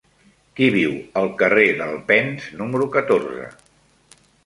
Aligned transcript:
Qui 0.59 0.69
viu 0.75 0.95
al 1.21 1.29
carrer 1.43 1.67
d'Alpens 1.83 2.51
número 2.65 2.91
catorze? 2.99 3.49